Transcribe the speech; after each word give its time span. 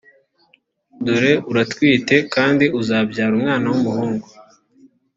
dore 1.05 1.33
uratwite 1.51 2.15
kandi 2.33 2.65
uzabyara 2.79 3.33
umwana 3.39 3.65
w 3.73 3.75
umuhungu. 3.79 4.27